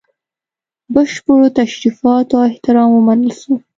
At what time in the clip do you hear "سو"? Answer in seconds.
3.41-3.51